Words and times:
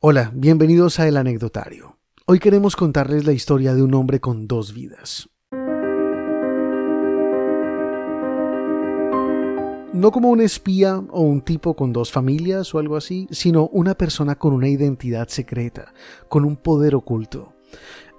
Hola, 0.00 0.30
bienvenidos 0.32 1.00
a 1.00 1.08
El 1.08 1.16
Anecdotario. 1.16 1.98
Hoy 2.24 2.38
queremos 2.38 2.76
contarles 2.76 3.26
la 3.26 3.32
historia 3.32 3.74
de 3.74 3.82
un 3.82 3.94
hombre 3.94 4.20
con 4.20 4.46
dos 4.46 4.72
vidas. 4.72 5.28
No 9.92 10.12
como 10.12 10.30
un 10.30 10.40
espía 10.40 11.02
o 11.10 11.22
un 11.22 11.40
tipo 11.40 11.74
con 11.74 11.92
dos 11.92 12.12
familias 12.12 12.72
o 12.72 12.78
algo 12.78 12.96
así, 12.96 13.26
sino 13.32 13.66
una 13.72 13.96
persona 13.96 14.36
con 14.36 14.52
una 14.52 14.68
identidad 14.68 15.26
secreta, 15.26 15.92
con 16.28 16.44
un 16.44 16.54
poder 16.54 16.94
oculto. 16.94 17.54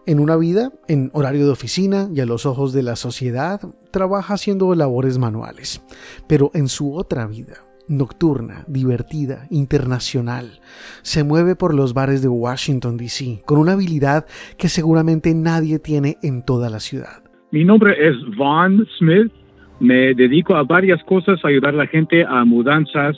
En 0.05 0.20
una 0.20 0.36
vida, 0.36 0.73
en 0.89 1.09
horario 1.14 1.46
de 1.46 1.54
oficina 1.54 2.09
y 2.14 2.20
a 2.20 2.25
los 2.25 2.46
ojos 2.46 2.73
de 2.73 2.84
la 2.84 2.98
sociedad, 2.98 3.61
trabaja 3.91 4.34
haciendo 4.34 4.75
labores 4.75 5.18
manuales, 5.18 5.82
pero 6.27 6.52
en 6.54 6.68
su 6.68 6.93
otra 6.93 7.25
vida, 7.25 7.68
nocturna, 7.89 8.63
divertida, 8.67 9.47
internacional. 9.49 10.59
Se 11.01 11.23
mueve 11.23 11.55
por 11.55 11.73
los 11.73 11.93
bares 11.93 12.21
de 12.21 12.29
Washington, 12.29 12.95
D.C., 12.97 13.41
con 13.45 13.57
una 13.57 13.73
habilidad 13.73 14.25
que 14.57 14.69
seguramente 14.69 15.33
nadie 15.33 15.79
tiene 15.79 16.17
en 16.23 16.45
toda 16.45 16.69
la 16.69 16.79
ciudad. 16.79 17.23
Mi 17.51 17.65
nombre 17.65 17.95
es 18.00 18.15
Vaughn 18.37 18.87
Smith. 18.97 19.31
Me 19.79 20.14
dedico 20.14 20.55
a 20.55 20.64
varias 20.64 21.04
cosas, 21.04 21.39
ayudar 21.43 21.73
a 21.73 21.78
la 21.78 21.87
gente 21.87 22.23
a 22.23 22.45
mudanzas 22.45 23.17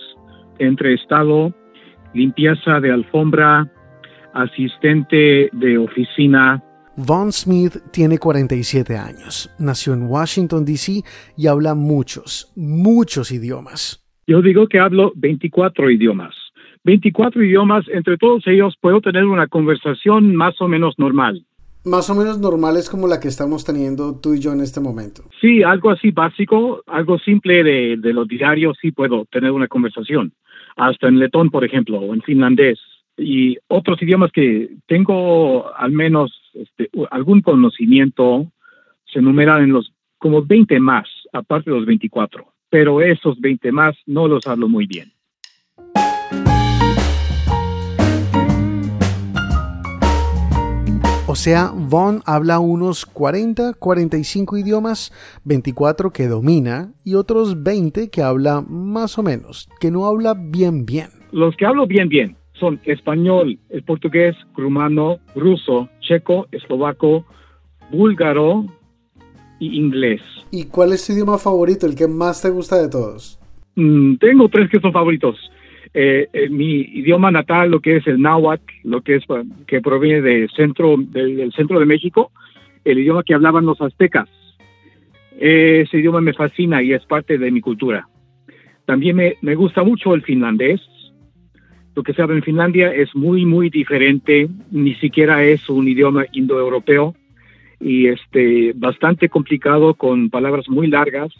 entre 0.60 0.94
estado, 0.94 1.54
limpieza 2.14 2.80
de 2.80 2.92
alfombra, 2.92 3.70
asistente 4.34 5.50
de 5.52 5.78
oficina. 5.78 6.64
Vaughn 6.96 7.32
Smith 7.32 7.78
tiene 7.92 8.18
47 8.18 8.98
años, 8.98 9.50
nació 9.58 9.94
en 9.94 10.04
Washington, 10.04 10.66
D.C. 10.66 11.04
y 11.36 11.48
habla 11.48 11.74
muchos, 11.74 12.52
muchos 12.56 13.32
idiomas. 13.32 14.01
Yo 14.28 14.42
digo 14.42 14.68
que 14.68 14.80
hablo 14.80 15.12
24 15.16 15.90
idiomas. 15.90 16.36
24 16.84 17.44
idiomas, 17.44 17.86
entre 17.90 18.18
todos 18.18 18.46
ellos 18.48 18.76
puedo 18.80 19.02
tener 19.02 19.26
una 19.26 19.48
conversación 19.48 20.36
más 20.36 20.60
o 20.62 20.68
menos 20.68 20.98
normal. 20.98 21.46
Más 21.84 22.10
o 22.12 22.16
menos 22.16 22.40
normal 22.40 22.78
es 22.78 22.90
como 22.90 23.08
la 23.08 23.20
que 23.20 23.28
estamos 23.28 23.66
teniendo 23.66 24.20
tú 24.20 24.36
y 24.36 24.40
yo 24.40 24.54
en 24.54 24.62
este 24.62 24.80
momento. 24.80 25.24
Sí, 25.40 25.64
algo 25.64 25.90
así 25.90 26.12
básico, 26.12 26.84
algo 26.86 27.18
simple 27.18 27.64
de, 27.64 27.98
de 27.98 28.14
los 28.14 28.28
diarios, 28.28 28.78
sí 28.80 28.92
puedo 28.92 29.26
tener 29.26 29.52
una 29.52 29.68
conversación. 29.68 30.34
Hasta 30.76 31.08
en 31.08 31.18
letón, 31.18 31.50
por 31.50 31.66
ejemplo, 31.66 32.00
o 32.00 32.14
en 32.14 32.22
finlandés. 32.22 32.80
Y 33.18 33.58
otros 33.68 34.02
idiomas 34.02 34.32
que 34.32 34.70
tengo 34.88 35.76
al 35.76 35.92
menos 35.92 36.32
este, 36.54 36.90
algún 37.10 37.42
conocimiento, 37.42 38.52
se 39.12 39.20
enumeran 39.20 39.64
en 39.64 39.74
los 39.74 39.92
como 40.20 40.44
20 40.44 40.80
más, 40.80 41.08
aparte 41.34 41.72
de 41.72 41.78
los 41.78 41.86
24 41.88 42.51
pero 42.72 43.02
esos 43.02 43.40
20 43.40 43.72
más 43.72 43.96
no 44.08 44.28
los 44.28 44.48
hablo 44.48 44.68
muy 44.68 44.88
bien. 44.88 45.12
O 51.28 51.36
sea, 51.36 51.72
Vaughn 51.74 52.22
habla 52.26 52.60
unos 52.60 53.06
40, 53.06 53.76
45 53.76 54.58
idiomas, 54.58 55.14
24 55.46 56.12
que 56.12 56.28
domina 56.28 56.92
y 57.06 57.16
otros 57.16 57.64
20 57.64 58.10
que 58.10 58.22
habla 58.22 58.62
más 58.68 59.18
o 59.18 59.24
menos, 59.24 59.70
que 59.80 59.92
no 59.92 60.06
habla 60.08 60.34
bien 60.38 60.86
bien. 60.86 61.08
Los 61.32 61.56
que 61.56 61.66
hablo 61.66 61.88
bien 61.88 62.10
bien 62.10 62.36
son 62.60 62.82
español, 62.84 63.60
el 63.70 63.84
portugués, 63.84 64.36
rumano, 64.56 65.20
ruso, 65.34 65.88
checo, 66.02 66.48
eslovaco, 66.52 67.26
búlgaro, 67.92 68.66
y 69.62 69.78
inglés. 69.78 70.22
¿Y 70.50 70.66
cuál 70.66 70.92
es 70.92 71.06
tu 71.06 71.14
idioma 71.14 71.38
favorito, 71.38 71.86
el 71.86 71.96
que 71.96 72.08
más 72.08 72.42
te 72.42 72.50
gusta 72.50 72.82
de 72.82 72.90
todos? 72.90 73.40
Mm, 73.76 74.16
tengo 74.16 74.50
tres 74.50 74.70
que 74.70 74.80
son 74.80 74.92
favoritos. 74.92 75.38
Eh, 75.94 76.28
eh, 76.34 76.50
mi 76.50 76.82
idioma 76.82 77.30
natal, 77.30 77.70
lo 77.70 77.80
que 77.80 77.98
es 77.98 78.08
el 78.08 78.20
náhuatl, 78.20 78.64
lo 78.84 79.02
que 79.02 79.16
es 79.18 79.24
que 79.68 79.80
proviene 79.80 80.22
del 80.22 80.50
centro 80.50 80.96
del, 80.98 81.54
centro 81.54 81.80
de 81.80 81.86
México, 81.86 82.32
el 82.84 83.00
idioma 83.00 83.24
que 83.24 83.36
hablaban 83.36 83.66
los 83.66 83.80
aztecas. 83.82 84.28
Ese 85.40 85.98
idioma 85.98 86.22
me 86.22 86.34
fascina 86.34 86.82
y 86.82 86.94
es 86.94 87.06
parte 87.06 87.38
de 87.38 87.52
mi 87.52 87.62
cultura. 87.62 88.08
También 88.86 89.16
me, 89.16 89.36
me 89.42 89.54
gusta 89.54 89.84
mucho 89.84 90.16
el 90.16 90.24
finlandés. 90.24 90.82
Lo 91.96 92.02
que 92.02 92.14
se 92.14 92.22
habla 92.22 92.38
en 92.38 92.44
Finlandia 92.44 92.94
es 92.94 93.14
muy, 93.16 93.46
muy 93.46 93.70
diferente. 93.70 94.48
Ni 94.72 94.96
siquiera 94.96 95.44
es 95.44 95.70
un 95.70 95.88
idioma 95.88 96.26
indoeuropeo 96.32 97.16
y 97.82 98.08
este 98.08 98.74
bastante 98.76 99.28
complicado 99.30 99.96
con 99.96 100.30
palabras 100.30 100.70
muy 100.70 100.88
largas, 100.88 101.34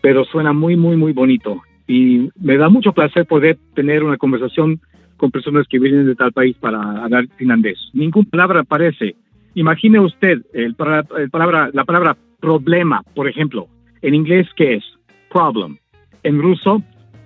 pero 0.00 0.24
suena 0.24 0.52
muy 0.52 0.76
muy 0.76 0.96
muy 0.96 1.12
bonito 1.12 1.62
y 1.86 2.28
me 2.40 2.56
da 2.56 2.68
mucho 2.68 2.92
placer 2.92 3.26
poder 3.26 3.58
tener 3.74 4.04
una 4.04 4.18
conversación 4.18 4.80
con 5.16 5.30
personas 5.30 5.66
que 5.68 5.78
vienen 5.78 6.06
de 6.06 6.14
tal 6.14 6.32
país 6.32 6.56
para 6.60 7.04
hablar 7.04 7.26
finlandés. 7.36 7.78
Ninguna 7.92 8.28
palabra 8.30 8.60
aparece. 8.60 9.16
Imagine 9.54 9.98
usted 9.98 10.42
el, 10.52 10.74
palabra, 10.76 11.70
la 11.72 11.84
palabra 11.84 12.16
problema, 12.40 13.02
por 13.14 13.28
ejemplo. 13.28 13.66
En 14.02 14.14
inglés, 14.14 14.46
¿qué 14.54 14.74
es? 14.74 14.84
Problem. 15.30 15.78
En 16.22 16.40
ruso, 16.40 16.82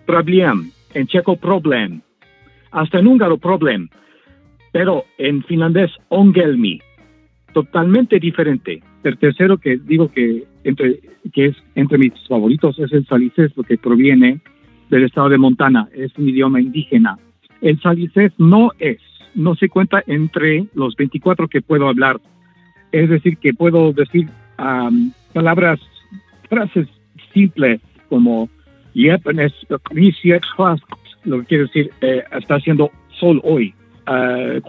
problem. 0.07 0.71
En 0.95 1.07
checo, 1.07 1.37
problem. 1.37 2.01
Hasta 2.71 3.01
en 3.01 3.09
húngaro, 3.09 3.37
problem. 3.37 3.89
Pero 4.73 5.05
en 5.19 5.43
finlandés, 5.43 5.91
ongelmi 6.09 6.81
totalmente 7.53 8.19
diferente. 8.19 8.83
El 9.05 9.19
tercero 9.19 9.59
que 9.59 9.77
digo 9.77 10.11
que 10.11 10.45
entre 10.65 11.01
que 11.33 11.47
es 11.47 11.57
entre 11.75 11.99
mis 11.99 12.13
favoritos 12.29 12.79
es 12.79 12.93
el 12.93 13.07
salicés, 13.07 13.53
lo 13.57 13.63
que 13.63 13.79
proviene 13.79 14.41
del 14.91 15.05
estado 15.05 15.29
de 15.29 15.39
Montana, 15.39 15.89
es 15.95 16.17
un 16.19 16.29
idioma 16.29 16.61
indígena. 16.61 17.19
El 17.61 17.81
salicés 17.81 18.33
no 18.39 18.73
es, 18.79 18.99
no 19.35 19.55
se 19.55 19.69
cuenta 19.69 20.03
entre 20.07 20.67
los 20.75 20.95
24 20.97 21.49
que 21.49 21.63
puedo 21.63 21.89
hablar. 21.89 22.21
Es 22.91 23.09
decir, 23.09 23.39
que 23.39 23.55
puedo 23.55 23.93
decir 23.93 24.29
palabras, 25.33 25.81
frases 26.49 26.89
simples 27.33 27.81
como 28.09 28.51
lo 31.25 31.41
que 31.41 31.47
quiere 31.47 31.65
decir 31.65 31.91
eh, 32.01 32.23
está 32.39 32.57
haciendo 32.57 32.91
sol 33.19 33.41
hoy. 33.45 33.75
Uh, 34.05 34.61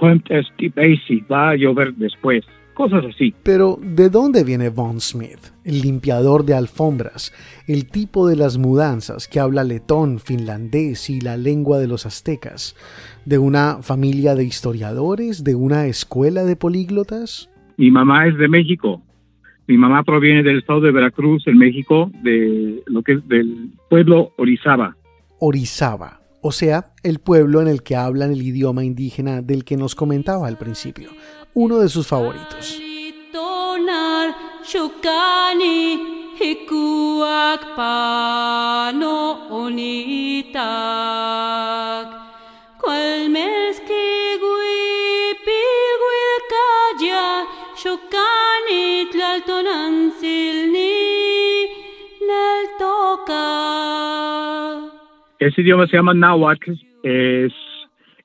va 1.30 1.50
a 1.50 1.56
llover 1.56 1.94
después 1.96 2.46
cosas 2.74 3.06
así. 3.06 3.34
Pero, 3.44 3.80
¿de 3.82 4.10
dónde 4.10 4.44
viene 4.44 4.70
Von 4.70 5.00
Smith, 5.00 5.40
el 5.64 5.82
limpiador 5.82 6.46
de 6.46 6.56
alfombras, 6.56 7.34
el 7.68 7.90
tipo 7.90 8.28
de 8.28 8.36
las 8.36 8.58
mudanzas 8.58 9.28
que 9.28 9.40
habla 9.40 9.64
letón, 9.64 10.20
finlandés 10.20 11.10
y 11.10 11.22
la 11.22 11.38
lengua 11.38 11.80
de 11.80 11.88
los 11.88 12.06
aztecas? 12.06 12.76
¿De 13.26 13.38
una 13.38 13.82
familia 13.82 14.36
de 14.36 14.44
historiadores? 14.44 15.44
¿De 15.44 15.56
una 15.56 15.88
escuela 15.88 16.44
de 16.44 16.56
políglotas? 16.56 17.50
Mi 17.78 17.92
mamá 17.92 18.28
es 18.28 18.38
de 18.38 18.48
México. 18.48 19.02
Mi 19.68 19.78
mamá 19.78 20.04
proviene 20.04 20.44
del 20.44 20.60
estado 20.60 20.82
de 20.82 20.92
Veracruz, 20.92 21.48
en 21.48 21.58
México, 21.58 22.12
de 22.22 22.84
lo 22.86 23.02
que 23.02 23.14
es 23.14 23.28
del 23.28 23.72
pueblo 23.90 24.34
Orizaba. 24.38 24.98
Orizaba, 25.40 26.20
o 26.44 26.52
sea, 26.52 26.92
el 27.04 27.20
pueblo 27.20 27.62
en 27.62 27.70
el 27.70 27.84
que 27.84 27.96
hablan 27.96 28.34
el 28.34 28.42
idioma 28.42 28.84
indígena 28.84 29.42
del 29.42 29.64
que 29.64 29.78
nos 29.78 29.96
comentaba 29.96 30.46
al 30.46 30.58
principio, 30.58 31.10
uno 31.54 31.80
de 31.80 31.88
sus 31.88 32.06
favoritos. 32.06 32.82
Ese 55.44 55.62
idioma 55.62 55.88
se 55.88 55.98
llama 55.98 56.14
náhuatl, 56.14 56.72
es 57.04 57.54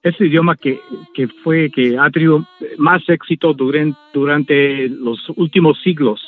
ese 0.04 0.26
idioma 0.26 0.56
que, 0.56 0.80
que 1.14 1.26
fue, 1.42 1.68
que 1.70 1.98
ha 1.98 2.08
tenido 2.10 2.46
más 2.76 3.02
éxito 3.08 3.52
durante, 3.52 3.98
durante 4.12 4.88
los 4.88 5.28
últimos 5.30 5.80
siglos 5.82 6.20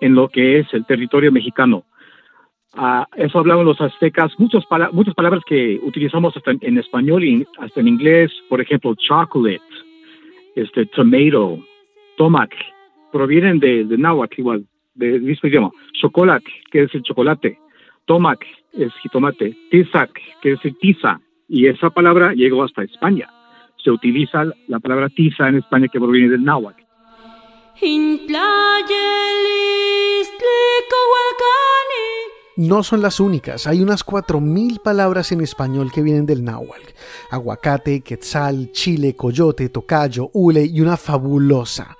en 0.00 0.14
lo 0.14 0.28
que 0.28 0.60
es 0.60 0.66
el 0.72 0.86
territorio 0.86 1.30
mexicano. 1.30 1.84
Eso 3.16 3.38
hablaban 3.38 3.66
los 3.66 3.80
aztecas, 3.80 4.32
muchas, 4.38 4.64
muchas 4.92 5.14
palabras 5.14 5.42
que 5.46 5.78
utilizamos 5.82 6.34
hasta 6.36 6.52
en, 6.58 6.78
español 6.78 7.22
y 7.22 7.46
hasta 7.58 7.80
en 7.80 7.88
inglés, 7.88 8.32
por 8.48 8.60
ejemplo, 8.60 8.94
chocolate, 8.96 9.60
este, 10.56 10.86
tomato, 10.86 11.58
tomac, 12.16 12.52
provienen 13.12 13.60
de, 13.60 13.84
de 13.84 13.98
náhuatl 13.98 14.40
igual, 14.40 14.64
del 14.94 15.20
mismo 15.20 15.48
idioma. 15.48 15.70
Chocolate, 16.00 16.50
que 16.70 16.84
es 16.84 16.94
el 16.94 17.02
chocolate. 17.02 17.58
Tomac 18.06 18.44
es 18.72 18.92
jitomate. 19.02 19.56
Tizac, 19.70 20.12
que 20.42 20.52
es 20.52 20.60
el 20.64 20.76
tiza, 20.78 21.20
y 21.48 21.66
esa 21.66 21.90
palabra 21.90 22.32
llegó 22.34 22.64
hasta 22.64 22.82
España. 22.82 23.28
Se 23.82 23.90
utiliza 23.90 24.44
la 24.68 24.80
palabra 24.80 25.08
tiza 25.08 25.48
en 25.48 25.56
España 25.56 25.88
que 25.92 25.98
proviene 25.98 26.30
del 26.30 26.44
náhuatl. 26.44 26.82
no 32.56 32.82
son 32.82 33.02
las 33.02 33.20
únicas. 33.20 33.66
Hay 33.66 33.80
unas 33.80 34.04
4.000 34.04 34.80
palabras 34.80 35.32
en 35.32 35.40
español 35.40 35.90
que 35.92 36.02
vienen 36.02 36.26
del 36.26 36.44
náhuatl. 36.44 36.94
Aguacate, 37.30 38.00
quetzal, 38.02 38.70
chile, 38.72 39.16
coyote, 39.16 39.68
tocayo, 39.68 40.30
hule 40.32 40.64
y 40.64 40.80
una 40.80 40.96
fabulosa. 40.96 41.96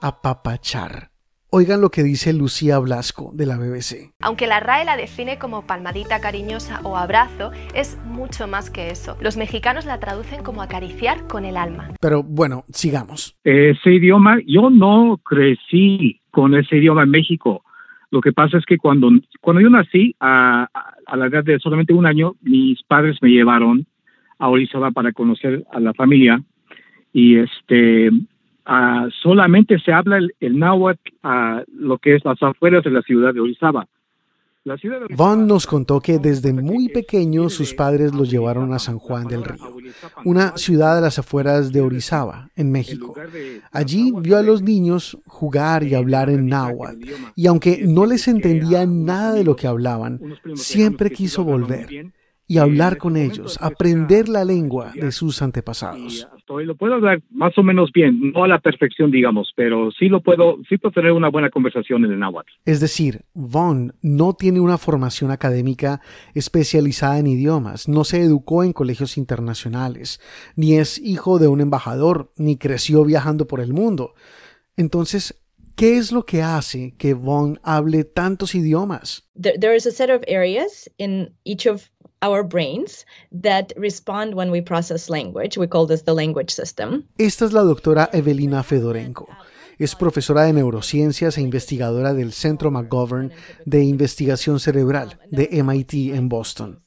Apapachar. 0.00 1.13
Oigan 1.56 1.80
lo 1.80 1.90
que 1.90 2.02
dice 2.02 2.32
Lucía 2.32 2.80
Blasco 2.80 3.30
de 3.32 3.46
la 3.46 3.56
BBC. 3.56 4.10
Aunque 4.20 4.48
la 4.48 4.58
RAE 4.58 4.84
la 4.84 4.96
define 4.96 5.38
como 5.38 5.64
palmadita 5.68 6.20
cariñosa 6.20 6.80
o 6.82 6.96
abrazo, 6.96 7.52
es 7.76 7.96
mucho 8.04 8.48
más 8.48 8.70
que 8.70 8.90
eso. 8.90 9.16
Los 9.20 9.36
mexicanos 9.36 9.86
la 9.86 10.00
traducen 10.00 10.42
como 10.42 10.62
acariciar 10.62 11.28
con 11.28 11.44
el 11.44 11.56
alma. 11.56 11.90
Pero 12.00 12.24
bueno, 12.24 12.64
sigamos. 12.72 13.38
Ese 13.44 13.92
idioma, 13.92 14.40
yo 14.44 14.68
no 14.68 15.20
crecí 15.24 16.20
con 16.32 16.56
ese 16.56 16.78
idioma 16.78 17.04
en 17.04 17.10
México. 17.10 17.62
Lo 18.10 18.20
que 18.20 18.32
pasa 18.32 18.58
es 18.58 18.66
que 18.66 18.76
cuando, 18.76 19.12
cuando 19.40 19.62
yo 19.62 19.70
nací, 19.70 20.16
a, 20.18 20.66
a 21.06 21.16
la 21.16 21.26
edad 21.26 21.44
de 21.44 21.60
solamente 21.60 21.92
un 21.92 22.06
año, 22.06 22.34
mis 22.40 22.82
padres 22.82 23.18
me 23.22 23.28
llevaron 23.28 23.86
a 24.40 24.48
Orizaba 24.48 24.90
para 24.90 25.12
conocer 25.12 25.64
a 25.70 25.78
la 25.78 25.94
familia 25.94 26.42
y 27.12 27.38
este 27.38 28.10
Ah, 28.64 29.08
solamente 29.22 29.78
se 29.78 29.92
habla 29.92 30.18
el, 30.40 30.58
náhuatl 30.58 31.10
a 31.22 31.62
lo 31.76 31.98
que 31.98 32.16
es 32.16 32.24
las 32.24 32.42
afueras 32.42 32.82
de 32.84 32.90
la 32.90 33.02
ciudad 33.02 33.34
de 33.34 33.40
Orizaba. 33.40 33.86
Von 35.10 35.46
nos 35.46 35.66
contó 35.66 36.00
que 36.00 36.18
desde 36.18 36.54
muy 36.54 36.88
pequeño 36.88 37.50
sus 37.50 37.74
padres 37.74 38.14
lo 38.14 38.24
llevaron 38.24 38.72
a 38.72 38.78
San 38.78 38.98
Juan 38.98 39.26
del 39.26 39.44
Río, 39.44 39.76
una 40.24 40.56
ciudad 40.56 40.96
a 40.96 41.02
las 41.02 41.18
afueras 41.18 41.70
de 41.70 41.82
Orizaba, 41.82 42.48
en 42.56 42.72
México. 42.72 43.14
Allí 43.72 44.10
vio 44.22 44.38
a 44.38 44.42
los 44.42 44.62
niños 44.62 45.18
jugar 45.26 45.82
y 45.82 45.94
hablar 45.94 46.30
en 46.30 46.46
náhuatl, 46.46 47.06
y 47.36 47.46
aunque 47.46 47.82
no 47.86 48.06
les 48.06 48.26
entendía 48.26 48.86
nada 48.86 49.34
de 49.34 49.44
lo 49.44 49.54
que 49.54 49.66
hablaban, 49.66 50.18
siempre 50.54 51.10
quiso 51.10 51.44
volver 51.44 52.14
y 52.46 52.58
hablar 52.58 52.98
con 52.98 53.16
ellos, 53.16 53.58
aprender 53.60 54.28
la 54.28 54.44
lengua 54.44 54.92
de 54.94 55.12
sus 55.12 55.40
antepasados. 55.40 56.28
Lo 56.46 56.76
puedo 56.76 56.94
hablar 56.94 57.22
más 57.30 57.56
o 57.56 57.62
menos 57.62 57.90
bien, 57.92 58.32
no 58.32 58.44
a 58.44 58.48
la 58.48 58.58
perfección, 58.58 59.10
digamos, 59.10 59.52
pero 59.56 59.90
sí 59.92 60.08
lo 60.08 60.20
puedo, 60.22 60.58
sí 60.68 60.76
puedo 60.76 60.92
tener 60.92 61.12
una 61.12 61.30
buena 61.30 61.50
conversación 61.50 62.04
en 62.04 62.12
el 62.12 62.18
náhuatl. 62.18 62.50
Es 62.66 62.80
decir, 62.80 63.22
Von 63.32 63.94
no 64.02 64.34
tiene 64.34 64.60
una 64.60 64.78
formación 64.78 65.30
académica 65.30 66.00
especializada 66.34 67.18
en 67.18 67.26
idiomas, 67.26 67.88
no 67.88 68.04
se 68.04 68.20
educó 68.20 68.62
en 68.62 68.72
colegios 68.72 69.16
internacionales, 69.16 70.20
ni 70.54 70.74
es 70.74 70.98
hijo 70.98 71.38
de 71.38 71.48
un 71.48 71.60
embajador, 71.60 72.30
ni 72.36 72.56
creció 72.56 73.04
viajando 73.04 73.46
por 73.46 73.60
el 73.60 73.72
mundo. 73.72 74.14
Entonces, 74.76 75.40
¿Qué 75.76 75.96
es 75.96 76.12
lo 76.12 76.24
que 76.24 76.40
hace 76.40 76.94
que 76.98 77.14
Von 77.14 77.58
hable 77.64 78.04
tantos 78.04 78.54
idiomas? 78.54 79.28
There, 79.34 79.74
is 79.74 79.86
a 79.86 79.90
set 79.90 80.08
of 80.08 80.22
areas 80.28 80.88
in 80.98 81.34
each 81.42 81.66
of 81.66 81.90
our 82.24 82.42
brains 82.42 83.06
that 83.30 83.72
respond 83.76 84.34
when 84.34 84.50
we 84.50 84.62
process 84.62 85.10
language. 85.10 85.58
We 85.58 85.68
call 85.68 85.86
this 85.86 86.04
the 86.04 86.14
language 86.14 86.50
system. 86.50 87.04
Esta 87.18 87.44
es 87.44 87.52
la 87.52 87.62
doctora 87.62 88.08
Evelina 88.12 88.62
Fedorenko. 88.62 89.28
Es 89.78 89.96
profesora 89.96 90.44
de 90.44 90.52
neurociencias 90.52 91.36
e 91.36 91.42
investigadora 91.42 92.14
del 92.14 92.32
Centro 92.32 92.70
McGovern 92.70 93.32
de 93.64 93.82
Investigación 93.82 94.60
Cerebral 94.60 95.18
de 95.30 95.62
MIT 95.64 96.14
en 96.14 96.28
Boston. 96.28 96.83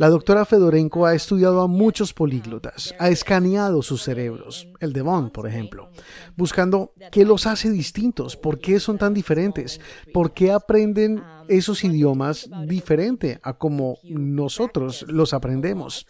La 0.00 0.08
doctora 0.08 0.46
Fedorenko 0.46 1.04
ha 1.04 1.14
estudiado 1.14 1.60
a 1.60 1.66
muchos 1.66 2.14
políglotas, 2.14 2.94
ha 2.98 3.10
escaneado 3.10 3.82
sus 3.82 4.02
cerebros, 4.02 4.66
el 4.80 4.94
de 4.94 5.02
Bond, 5.02 5.30
por 5.30 5.46
ejemplo, 5.46 5.90
buscando 6.38 6.94
qué 7.12 7.26
los 7.26 7.46
hace 7.46 7.68
distintos, 7.70 8.34
por 8.34 8.60
qué 8.60 8.80
son 8.80 8.96
tan 8.96 9.12
diferentes, 9.12 9.78
por 10.14 10.32
qué 10.32 10.52
aprenden 10.52 11.22
esos 11.48 11.84
idiomas 11.84 12.48
diferente 12.66 13.40
a 13.42 13.58
como 13.58 13.98
nosotros 14.04 15.04
los 15.06 15.34
aprendemos. 15.34 16.06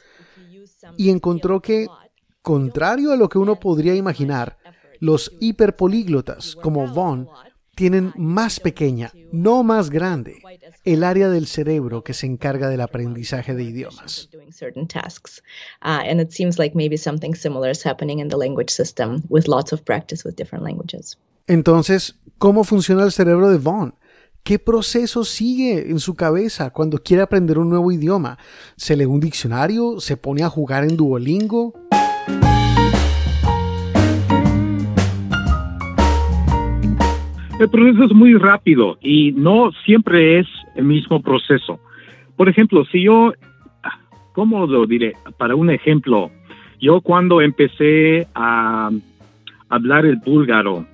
Y 0.97 1.11
encontró 1.11 1.61
que, 1.61 1.89
contrario 2.43 3.11
a 3.11 3.17
lo 3.17 3.29
que 3.29 3.39
uno 3.39 3.59
podría 3.59 3.97
imaginar, 3.97 4.57
los 5.01 5.33
hiperpolíglotas 5.41 6.55
como 6.55 6.87
Von 6.87 7.29
tienen 7.75 8.13
más 8.17 8.61
pequeña, 8.61 9.13
no 9.33 9.63
más 9.63 9.91
grande, 9.91 10.43
el 10.85 11.05
área 11.05 11.29
del 11.31 11.47
cerebro 11.47 12.05
que 12.05 12.15
se 12.15 12.27
encarga 12.27 12.69
del 12.69 12.81
aprendizaje 12.81 13.55
de 13.55 13.65
idiomas. 13.65 14.29
Entonces, 21.47 22.17
¿cómo 22.39 22.65
funciona 22.65 23.05
el 23.05 23.13
cerebro 23.13 23.51
de 23.51 23.59
Vaughn? 23.59 23.95
¿Qué 24.43 24.59
proceso 24.59 25.25
sigue 25.25 25.91
en 25.91 26.01
su 26.01 26.15
cabeza 26.15 26.71
cuando 26.71 27.03
quiere 27.03 27.23
aprender 27.23 27.59
un 27.59 27.69
nuevo 27.69 27.93
idioma? 27.93 28.39
¿Se 28.77 28.97
lee 28.97 29.05
un 29.05 29.21
diccionario? 29.21 30.01
¿Se 30.01 30.17
pone 30.17 30.43
a 30.43 30.49
jugar 30.49 30.85
en 30.85 30.97
Duolingo? 30.97 31.75
El 37.61 37.69
proceso 37.69 38.05
es 38.05 38.13
muy 38.15 38.33
rápido 38.39 38.97
y 39.03 39.33
no 39.33 39.71
siempre 39.85 40.39
es 40.39 40.47
el 40.77 40.85
mismo 40.85 41.21
proceso. 41.21 41.79
Por 42.35 42.49
ejemplo, 42.49 42.87
si 42.87 43.03
yo, 43.03 43.35
¿cómo 44.33 44.67
lo 44.67 44.87
diré? 44.87 45.13
Para 45.37 45.55
un 45.57 45.69
ejemplo, 45.69 46.31
yo 46.81 47.03
cuando 47.03 47.43
empecé 47.43 48.27
a 48.35 48.89
hablar 49.69 50.07
el 50.07 50.17
búlgaro, 50.17 50.87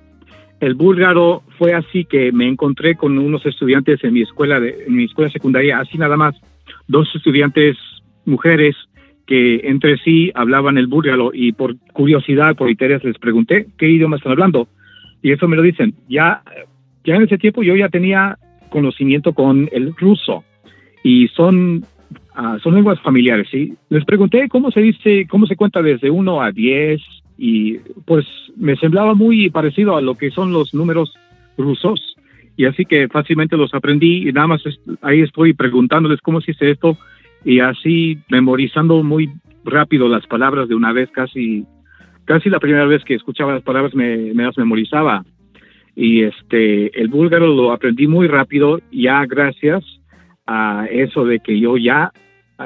el 0.59 0.73
búlgaro 0.73 1.41
fue 1.57 1.73
así 1.73 2.03
que 2.03 2.33
me 2.33 2.49
encontré 2.49 2.95
con 2.95 3.17
unos 3.17 3.45
estudiantes 3.45 4.03
en 4.03 4.11
mi 4.11 4.23
escuela, 4.23 4.59
de, 4.59 4.87
en 4.87 4.97
mi 4.97 5.05
escuela 5.05 5.31
secundaria, 5.31 5.79
así 5.79 5.97
nada 5.97 6.17
más, 6.17 6.35
dos 6.89 7.07
estudiantes 7.15 7.77
mujeres 8.25 8.75
que 9.25 9.61
entre 9.63 9.99
sí 9.99 10.33
hablaban 10.35 10.77
el 10.77 10.87
búlgaro 10.87 11.31
y 11.33 11.53
por 11.53 11.77
curiosidad, 11.93 12.57
por 12.57 12.69
interés, 12.69 13.05
les 13.05 13.17
pregunté 13.17 13.67
qué 13.77 13.87
idioma 13.87 14.17
están 14.17 14.33
hablando 14.33 14.67
y 15.21 15.31
eso 15.31 15.47
me 15.47 15.55
lo 15.55 15.61
dicen. 15.61 15.93
Ya, 16.07 16.41
ya 17.03 17.15
en 17.15 17.23
ese 17.23 17.37
tiempo 17.37 17.63
yo 17.63 17.75
ya 17.75 17.89
tenía 17.89 18.37
conocimiento 18.69 19.33
con 19.33 19.69
el 19.71 19.95
ruso 19.95 20.43
y 21.03 21.27
son, 21.29 21.85
ah, 22.35 22.57
son 22.61 22.75
lenguas 22.75 22.99
familiares, 23.01 23.47
¿sí? 23.49 23.73
Les 23.89 24.05
pregunté 24.05 24.47
cómo 24.49 24.71
se 24.71 24.81
dice, 24.81 25.25
cómo 25.29 25.45
se 25.45 25.55
cuenta 25.55 25.81
desde 25.81 26.09
1 26.09 26.41
a 26.41 26.51
10 26.51 27.01
y 27.37 27.77
pues 28.05 28.25
me 28.55 28.75
semblaba 28.75 29.13
muy 29.13 29.49
parecido 29.49 29.95
a 29.95 30.01
lo 30.01 30.15
que 30.15 30.31
son 30.31 30.51
los 30.51 30.73
números 30.73 31.13
rusos 31.57 32.15
y 32.55 32.65
así 32.65 32.85
que 32.85 33.07
fácilmente 33.07 33.55
los 33.55 33.73
aprendí 33.73 34.27
y 34.27 34.33
nada 34.33 34.47
más 34.47 34.63
ahí 35.01 35.21
estoy 35.21 35.53
preguntándoles 35.53 36.21
cómo 36.21 36.41
se 36.41 36.51
dice 36.53 36.71
esto 36.71 36.97
y 37.45 37.59
así 37.59 38.17
memorizando 38.29 39.03
muy 39.03 39.29
rápido 39.63 40.07
las 40.07 40.25
palabras 40.25 40.67
de 40.67 40.75
una 40.75 40.91
vez 40.91 41.09
casi 41.11 41.65
casi 42.27 42.49
la 42.49 42.59
primera 42.59 42.85
vez 42.85 43.03
que 43.05 43.15
escuchaba 43.15 43.53
las 43.53 43.63
palabras 43.63 43.95
me, 43.95 44.33
las 44.33 44.57
memorizaba. 44.57 45.23
Y 45.95 46.23
este, 46.23 46.99
el 46.99 47.07
búlgaro 47.07 47.47
lo 47.47 47.71
aprendí 47.71 48.05
muy 48.05 48.27
rápido, 48.27 48.79
ya 48.91 49.25
gracias 49.25 49.83
a 50.45 50.85
eso 50.91 51.25
de 51.25 51.39
que 51.39 51.59
yo 51.59 51.77
ya 51.77 52.11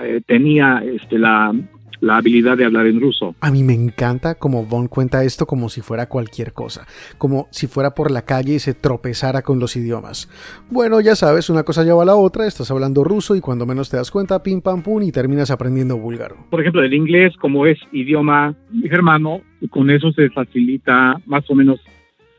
eh, 0.03 0.19
tenía 0.25 0.83
este, 0.83 1.17
la, 1.17 1.53
la 2.01 2.17
habilidad 2.17 2.57
de 2.57 2.65
hablar 2.65 2.87
en 2.87 2.99
ruso. 2.99 3.35
A 3.39 3.51
mí 3.51 3.63
me 3.63 3.73
encanta 3.73 4.35
como 4.35 4.65
Von 4.65 4.87
cuenta 4.87 5.23
esto 5.23 5.45
como 5.45 5.69
si 5.69 5.81
fuera 5.81 6.09
cualquier 6.09 6.51
cosa, 6.51 6.85
como 7.17 7.47
si 7.51 7.67
fuera 7.67 7.91
por 7.91 8.11
la 8.11 8.23
calle 8.23 8.55
y 8.55 8.59
se 8.59 8.73
tropezara 8.73 9.43
con 9.43 9.59
los 9.59 9.75
idiomas. 9.75 10.29
Bueno, 10.69 10.99
ya 10.99 11.15
sabes, 11.15 11.49
una 11.49 11.63
cosa 11.63 11.83
lleva 11.83 12.01
a 12.01 12.05
la 12.05 12.15
otra, 12.15 12.47
estás 12.47 12.71
hablando 12.71 13.03
ruso 13.03 13.35
y 13.35 13.41
cuando 13.41 13.65
menos 13.65 13.89
te 13.89 13.97
das 13.97 14.11
cuenta, 14.11 14.43
pim 14.43 14.61
pam 14.61 14.81
pum 14.81 15.03
y 15.03 15.11
terminas 15.11 15.51
aprendiendo 15.51 15.97
búlgaro. 15.97 16.35
Por 16.49 16.59
ejemplo, 16.59 16.83
el 16.83 16.93
inglés 16.93 17.35
como 17.37 17.65
es 17.65 17.79
idioma 17.91 18.55
germano, 18.83 19.41
con 19.69 19.89
eso 19.91 20.11
se 20.11 20.29
facilita 20.31 21.21
más 21.27 21.49
o 21.49 21.55
menos 21.55 21.79